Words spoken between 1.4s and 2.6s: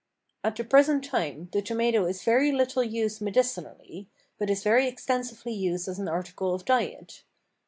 the tomato is very